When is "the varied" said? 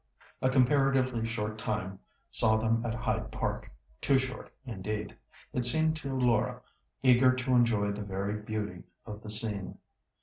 7.91-8.43